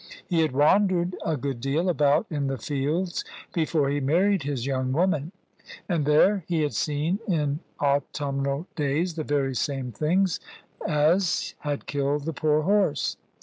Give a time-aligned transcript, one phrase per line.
[0.27, 4.91] He had wandered a good deal about in the fields before he married his young
[4.93, 5.31] woman;
[5.87, 10.39] and there he had seen, in autumnal days, the very same things
[10.87, 13.15] as had killed the poor horse.